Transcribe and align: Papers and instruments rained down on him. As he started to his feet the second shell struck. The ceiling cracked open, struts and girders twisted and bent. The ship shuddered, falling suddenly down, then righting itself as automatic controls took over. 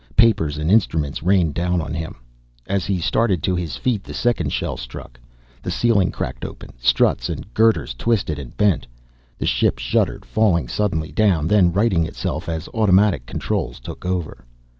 Papers 0.15 0.57
and 0.57 0.71
instruments 0.71 1.21
rained 1.21 1.53
down 1.53 1.79
on 1.79 1.93
him. 1.93 2.15
As 2.65 2.85
he 2.87 2.99
started 2.99 3.43
to 3.43 3.55
his 3.55 3.77
feet 3.77 4.03
the 4.03 4.15
second 4.15 4.51
shell 4.51 4.75
struck. 4.75 5.19
The 5.61 5.69
ceiling 5.69 6.09
cracked 6.09 6.43
open, 6.43 6.71
struts 6.79 7.29
and 7.29 7.53
girders 7.53 7.93
twisted 7.93 8.39
and 8.39 8.57
bent. 8.57 8.87
The 9.37 9.45
ship 9.45 9.77
shuddered, 9.77 10.25
falling 10.25 10.67
suddenly 10.67 11.11
down, 11.11 11.47
then 11.47 11.71
righting 11.71 12.07
itself 12.07 12.49
as 12.49 12.67
automatic 12.69 13.27
controls 13.27 13.79
took 13.79 14.03
over. 14.03 14.43